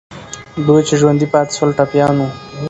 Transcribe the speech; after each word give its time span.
دوی 0.65 0.81
چې 0.87 0.93
ژوندي 1.01 1.27
پاتې 1.33 1.51
سول، 1.57 1.69
ټپیان 1.77 2.15
وو. 2.17 2.29